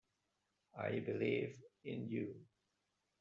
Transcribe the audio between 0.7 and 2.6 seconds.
I believe in you.